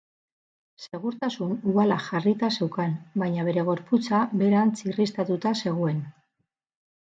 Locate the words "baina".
3.25-3.47